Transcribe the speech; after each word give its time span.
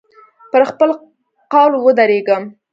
پر 0.51 0.61
خپل 0.69 0.89
قول 1.51 1.71
ودرېږم. 1.85 2.43